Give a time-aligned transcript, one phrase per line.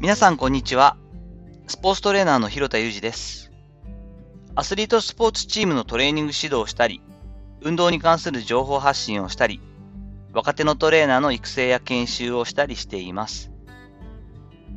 [0.00, 0.96] 皆さんこんにちは。
[1.66, 3.52] スポーツトレーナーの広田裕二です。
[4.54, 7.02] アスリートスポーツチームのトレーニング指導をしたり、
[7.60, 9.60] 運動に関する情報発信をしたり、
[10.32, 13.50] 若手のトレーナーの育成や研修をしたりしています。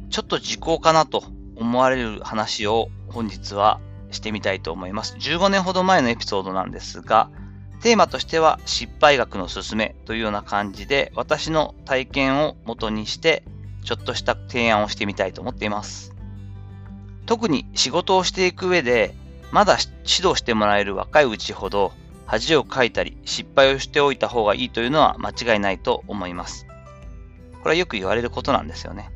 [0.09, 1.23] ちょっと時効かなと
[1.55, 3.79] 思われる話を本日は
[4.11, 5.15] してみたいと思います。
[5.15, 7.29] 15年ほど前のエピソードなんですが、
[7.81, 13.45] テーマとしては失敗学のすすめというような感じで私の体験を元にして
[13.83, 16.13] ちょっとした提案をしてみたいと思っています。
[17.25, 19.15] 特に仕事をしていく上で、
[19.51, 21.93] まだ指導してもらえる若いうちほど、
[22.25, 26.65] 恥をかいたり失敗をしておいた方がいいというのは間違いないと思います。
[27.61, 29.11] これはよく言われることなんですよね。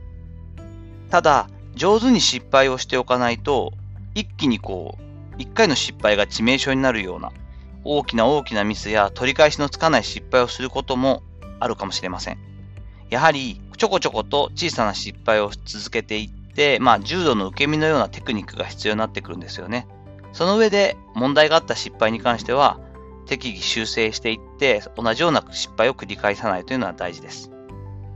[1.10, 3.74] ただ、上手に失敗をしておかないと、
[4.16, 7.32] 一気にこう、一回の失敗が致命傷になるような、
[7.84, 11.24] 大きな大きなミスや取り返しのつかない失敗をすることも
[11.60, 12.38] あるかもしれません。
[13.10, 19.88] やはり、ちょこちょこと小さな失敗を続けていって、まあ、重度の受け身のようなテクニックが必要になってくるんですよね。
[20.34, 22.80] その上で、問題があった失敗に関しては、
[23.28, 27.52] 適宜修正していって、同じような失敗を繰り返さないというのは大事です。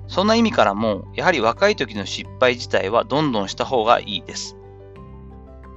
[0.07, 4.57] そんな意味からも、やはり若い時の失敗自体はどんどんした方がいいです。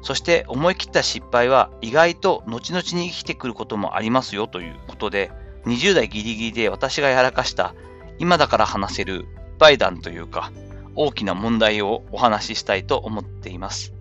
[0.00, 5.30] そして思い切った失敗は意外と後々に生きてくることもありますよということで、
[5.64, 7.74] 20代ギリギリで私がやらかした
[8.18, 9.26] 今だから話せる
[9.58, 10.52] 失敗談というか、
[10.96, 13.92] 大きな問題をお話ししたいと思っています。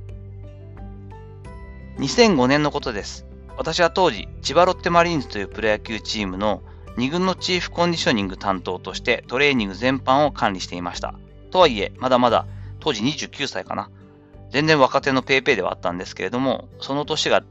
[1.97, 3.25] 2005年のことです。
[3.57, 6.61] 私は当時、千葉ロッテマリーンズというプロ野球チームの
[6.97, 11.15] 2軍のチーフコンディショニング担当としてトレーニング全般を管理していました。
[11.51, 12.45] とはいえ、まだまだ
[12.79, 13.89] 当時29歳かな。
[14.49, 17.43] 全然若手のペーペーではあったんですけれども、その年が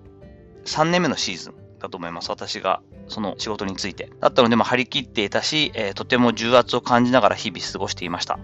[0.65, 2.31] 3年目のシーズンだと思います。
[2.31, 4.11] 私がその仕事について。
[4.21, 8.39] だったので、まあ、張り切っていたし、えー、とても重圧を感じながら日々過ごしていました。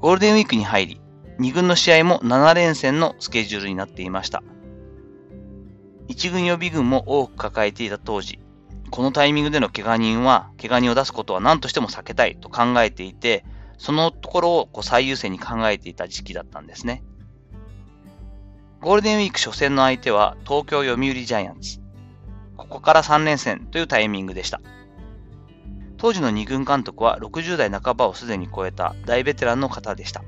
[0.00, 1.00] ゴールデンウィークに入り、
[1.38, 4.42] 2軍の試合も7連戦のスケジュールになっていました。
[6.08, 8.40] 1軍予備軍も多く抱えていた当時、
[8.90, 13.44] このタイミングでの怪我人は、怪我人を出すことは何としても避けたいと考えていて、
[13.78, 17.02] そのところをこう最優先に考えていた時期だったんですね。
[18.80, 21.79] ゴールデンウィーク初戦の相手は東京読売ジャイアンツ。
[22.60, 24.60] ここから3連戦というタイミングでした。
[25.96, 30.22] 当時の2軍監督は60代半ばをすでに超えた大ベテランの方でした。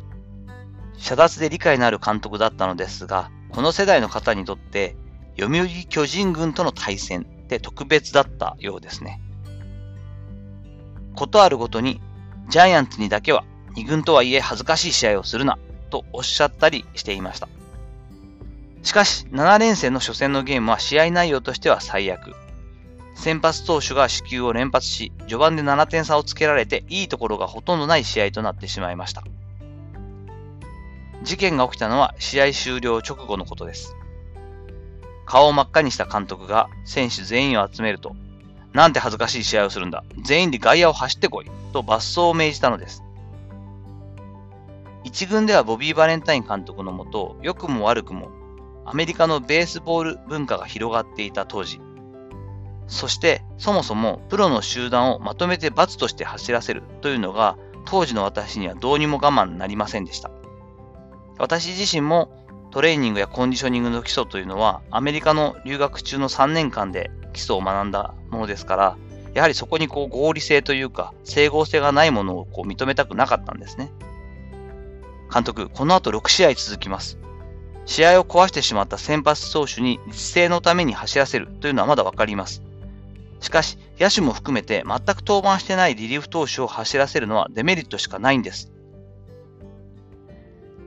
[0.98, 4.96] 遮奪で理解のある監督だったのですが、この世代の方にとって
[5.38, 9.20] 読売巨人軍との対戦って特別だったようですね。
[11.14, 12.00] ことあるごとに、
[12.48, 13.44] ジャイアンツにだけは
[13.76, 15.58] 2軍とはいえ恥ずかしい試合をするな
[15.90, 17.48] とおっしゃったりしていました。
[18.82, 22.34] しかし、7連戦の初戦のゲームは試合内容としては最悪。
[23.14, 29.22] 先発投手が死球を連発し、序盤で7点差をつけられていいところがほとんどない試合となってしまいました。
[31.22, 33.94] 事件が起きたのは試合終了直後のことです。
[35.26, 38.16] 顔を真っ赤にした監督が選手全員を集めると、
[38.72, 40.02] なんて恥ずかしい試合をするんだ。
[40.24, 41.50] 全員で外野を走ってこい。
[41.72, 43.04] と罰走を命じたのです。
[45.04, 48.30] 一軍ではボビー・バレンタイン監督のもと、良くも悪くも
[48.84, 51.80] アメリカのベースボール文化が広がっていた当時、
[52.88, 57.56] そしてそもそもプロの集団をまとめて罰として走らせるというのが
[57.86, 60.30] 当時の私にはどうにも我慢なりませんでした。
[61.38, 62.30] 私自身も
[62.70, 68.96] トレーニングやコンディショニングの基礎というのはアメリカの留学中の3年間で基礎を学んだものですから、
[69.34, 73.90] やはりそこにこう合理性というか整合性がないものをこう認めたくなかったんですね。
[75.32, 77.18] 監督、この後6試合続きます。
[77.84, 82.62] 試合を壊してしまった先発投手に実勢のために走らせるというのはまだわかります。
[83.40, 88.72] しかし、野手も含めて全く登板してないリリーフ投手を走らせるのはデメリットしかないんです。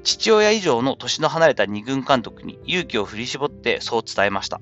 [0.04, 4.62] 父親以上の年の離れた二軍監督に勇気を振り絞ってそう伝えました。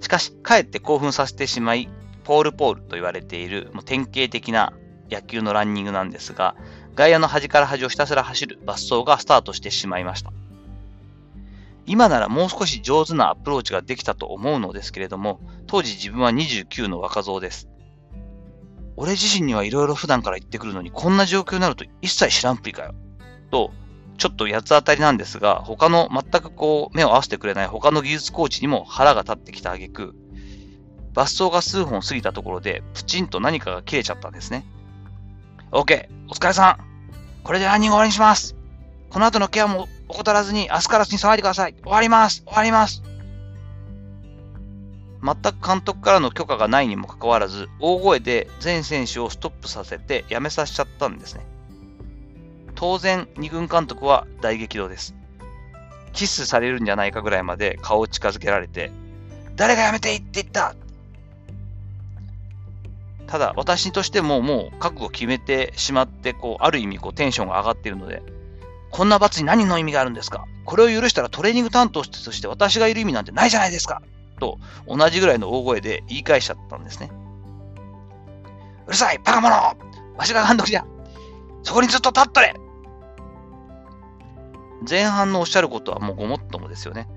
[0.00, 1.88] しかし、かえって興奮させてしまい、
[2.24, 4.72] ポールポールと言われているもう典型的な
[5.10, 6.56] 野球のランニングなんですが、
[6.94, 10.32] 外野の端から端をひたすら走る罰走がスタートしてしまいました。
[11.86, 17.68] 今ならもう少し上手なアプローチができたと思うのですけれども、当時自分は29の若造です。
[18.96, 22.94] 俺自身にはいろいろ普段から言ってくるのに、こんな状況になると一切知らんぷりかよ。
[23.50, 23.70] と、
[24.16, 30.14] ちょっと八つ当たりなんですが、他の全くこう目を合わせてくれない他の技術コーチにも腹が立ってきた挙句、
[31.12, 34.64] 罰走が数本過ぎたところで、プチンと何かが切れちゃったんですね。
[35.72, 36.08] OK!
[36.28, 36.78] お疲れさん
[37.42, 38.56] これでランニング終わりにします
[39.10, 41.74] この後のケアも怠らずに明日からに騒いでください。
[41.82, 43.02] 終わります終わります
[45.22, 51.44] 全く監督からの許可がないにもかかわらず、大声で全選手をストップさせて辞めさせちゃったんですね。
[52.74, 55.14] 当然、二軍監督は大激怒です。
[56.12, 58.92] キスされるんじゃないかぐらいまで顔を近づけられて、
[59.56, 60.76] 誰が辞めていって言った？
[63.26, 68.22] ただ、私としてももう覚悟決めてしまって、こう、ある意味こうテンションが上がっているので、
[68.94, 70.46] こんな罰に何の意味があるんですか？
[70.64, 74.02] これを許したらトレーニング担当として私がいる意味なんてないじゃないですか
[74.38, 77.10] と、同じぐらいの大声で言い返しちゃったんですね。
[78.86, 79.56] うるさいバカ者
[80.16, 80.86] わしが監督じゃ
[81.64, 82.54] そこにずっと立っとれ
[84.88, 87.08] 前半のおっしゃることはもうごもっともですよね。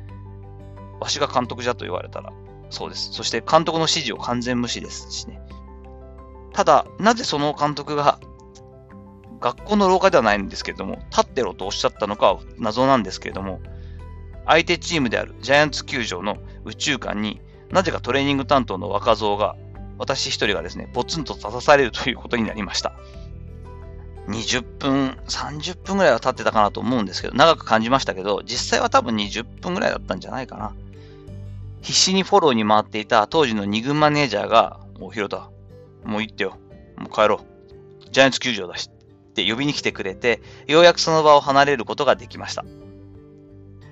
[0.99, 2.33] わしが監督じゃと言われたら、
[2.71, 3.13] そうです。
[3.13, 5.39] そして監督の指示を完全無視ですしね。
[6.53, 8.19] ただ、なぜその監督が
[9.39, 13.61] 学校の廊下ではないんですけれども、立ってろとおっしゃったのかは謎なんですけれども、
[14.45, 17.41] 相手チームであるジャイアンツ球場の宇宙間に
[17.71, 19.55] なぜかトレーニング担当の若造が、
[19.97, 22.93] 私一人がですね、ポツンと立たされるということになりました。
[24.27, 30.73] 20分、30分ぐらいは経ってたかなと思うんですけど、長く感じましたけど、実際は多分20分ぐらいだったんじゃないかな。
[31.81, 35.49] 必死にフォローに回っていた当時の2軍マネージャーが、もう広田、
[36.03, 36.57] もう行ってよ。
[36.97, 38.11] もう帰ろう。
[38.11, 38.89] ジャイアンツ球場だし。
[39.41, 42.65] って呼びに来てくれて、ようやくその場を離れることができました。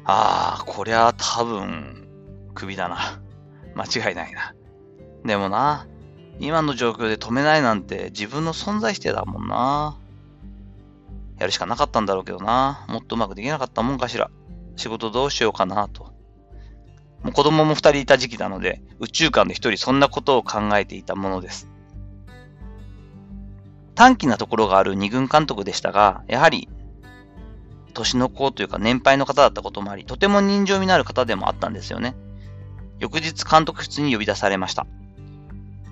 [0.03, 2.07] ああ、こりゃ多分、
[2.55, 3.21] クビだな。
[3.77, 4.55] 間違いないな。
[5.23, 5.85] でもな、
[6.39, 9.97] 今の状況で止めないなんて自分の存在否定だもんな。
[11.37, 12.83] やるしかなかったんだろうけどな。
[12.87, 14.31] もっとうまくできなかったもんかしら。
[14.77, 16.05] 仕事どうしようかなと。
[17.21, 21.69] もう子供も二人いた時期なので、宇宙間で一人そんなことを考えていたものです。
[23.95, 26.69] 短気なところがある二軍監督でしたが、やはり、
[27.93, 32.15] 年の子というか年配の方だったこともあり、とても人情味のある方でもあったんですよね。
[32.99, 34.85] 翌日監督室に呼び出されました。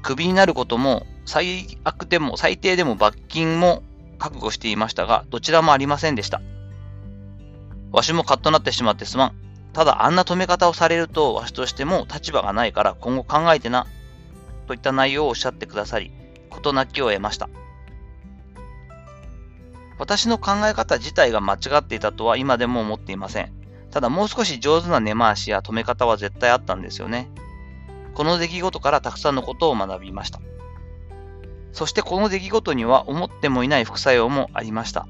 [0.01, 3.81] クビになることも、最悪でも最低でも罰金も
[4.19, 6.41] 覚悟していましたが、どちらもありませんでした。
[7.93, 9.33] わしもカッとなってしまってすまん。
[9.71, 13.87] ただあんな止め方をされると、わしとしても立場がないから今後考えてな。
[14.67, 16.11] といった内容をおっしゃってくださり、
[16.49, 17.49] 事なきを得ました。
[19.97, 23.51] 私の考え方自体が間違っていたとは今でも思っていません。
[23.91, 27.29] ただもう少し上手な根回しや止め方は絶対あったんですよね。
[28.15, 30.39] この出来事からたくさんのことを学びました。
[31.71, 35.07] そしてこの出来事には思ってもいない副作用もありました。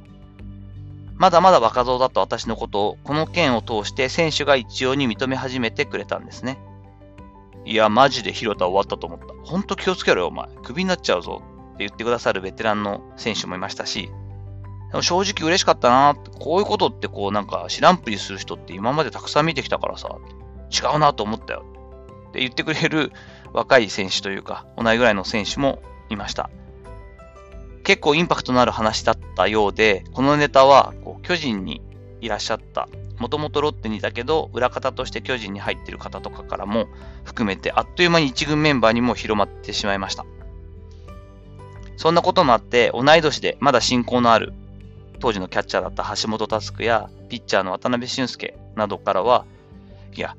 [1.15, 6.59] まだまだ若造だった私のことをこの件を通して選手が一様に認め始めてくれたんですね。
[7.65, 9.27] いや、マジで広田終わったと思った。
[9.50, 10.50] ほんと気をつけろよ、お前。
[10.63, 11.41] クビになっちゃうぞ。
[11.75, 14.09] って言ってくださるベテランの選手もいましたし、
[14.93, 16.15] でも正直嬉しかったな。
[16.39, 20.17] こういうことってこうなんか知らんぷりする人って今までたくさん見てきたからさ、
[20.69, 21.65] 違うなと思ったよ。
[22.29, 23.11] って言ってくれる
[23.53, 25.81] 若い選手というか、同じぐらいの選手も
[26.11, 26.51] いました。
[27.83, 31.81] 結構インパクトのある話だったようで、このネタはこう巨人に
[32.21, 32.87] いらっしゃった、
[33.17, 36.85] もともとロッテにいたけど、裏方として巨人に入ってる方とかからも
[37.23, 40.23] 含めて、あっという間に一軍メンバーにも広まってしまいました。
[41.97, 44.53] そんなこともあって、同い年でまだ親交のある
[45.23, 49.45] 当時のキャッチャーだった橋本佑やピッチャーの渡辺俊介などからは、
[50.13, 50.35] いや、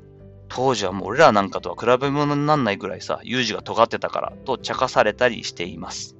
[0.47, 6.15] 当時はもう俺らなんかとは比べ物にならないぐらいさ、有事が尖ってたからと茶化されたりしています。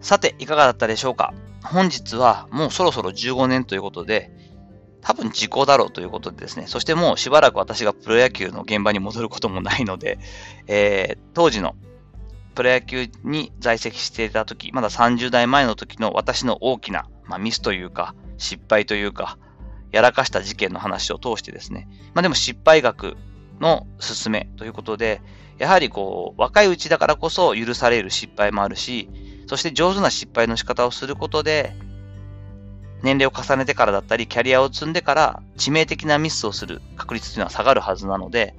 [0.00, 1.34] さて、いかがだったでしょうか？
[1.64, 4.30] 本日はもうそろそろ15年ということで、
[5.00, 10.20] 多分時効だろうということでですね、そしてもうしばらく私がプロ野球の現場に戻ることもないので、
[10.68, 11.74] えー、当時の
[12.56, 19.38] プロ野球に在籍していた時、まだ30代前の時の私の大きな、まあ、ミスというか、失敗というか、
[19.92, 23.16] やらかした事件の話を通してですね、まあでも失敗学
[23.60, 25.20] の勧めということで、
[25.58, 29.08] やはりこう、若いうちだからこそ許される失敗もあるし、
[29.46, 31.76] そして上手な失敗の仕方をすることで、
[33.02, 38.54] 年齢を重ねてからだったり、キャリアを積んでから致命的なミスをする確率というのは下がるはずなので、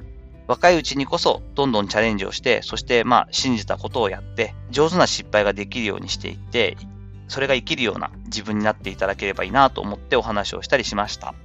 [0.47, 6.77] 若いうちにこそどんどんチャレンジをして、そしてまあ信じたことをやって、上手な失敗ができるようにしていって、
[7.27, 11.35] それが生きるような自分になっていただければいいなと思ってお話をしたりしました。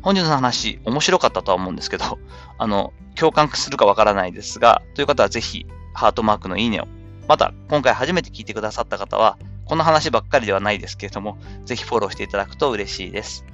[0.00, 2.18] 本日の話、面白かったとは思うんですけど、
[2.58, 6.88] あの、共感するかわからないですが、という方はぜひ、ハートマークのいいねを。
[7.28, 13.44] また、今回初めて聞いてくださった方は、この話ばっかりではないですけれども、ぜひフォローしていただくと嬉しいです。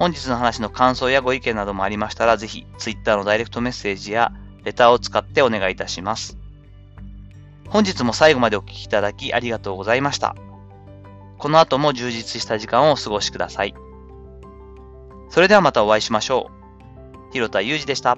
[0.00, 4.32] 本日の話の感想やご意見などもありましたら、ぜひ Twitter のダイレクトメッセージや
[4.64, 6.38] レターを使ってお願いいたします。
[7.68, 10.34] 本日も最後までお聴きいただきありがとうございました。
[11.36, 13.74] この後も充実した時間をお過ごしください。
[15.28, 16.50] それではまたお会いしましょ
[17.28, 17.32] う。
[17.34, 18.16] 広田祐二でした。